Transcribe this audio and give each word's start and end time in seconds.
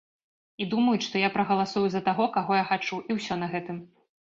І 0.65 0.65
думаюць, 0.71 1.03
што 1.09 1.21
я 1.25 1.29
прагаласую 1.37 1.85
за 1.99 2.03
таго, 2.11 2.29
каго 2.41 2.51
я 2.63 2.67
хачу, 2.75 3.05
і 3.09 3.23
ўсё 3.23 3.33
на 3.45 3.57
гэтым. 3.57 3.77